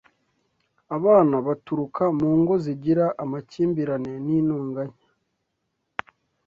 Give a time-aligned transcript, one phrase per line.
[0.97, 4.99] abana baturuka mu ngo zigira amakimbirane n’intonganya,